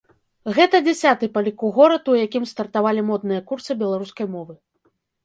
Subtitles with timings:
[0.55, 4.53] Гэта дзясяты па ліку горад, у якім стартавалі модныя курсы беларускай мовы.